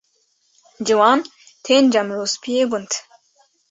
Ciwan 0.85 1.19
tên 1.65 1.83
cem 1.93 2.07
rûspiyê 2.15 2.63
gund. 2.69 2.91